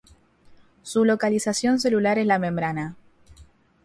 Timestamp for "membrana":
2.39-2.95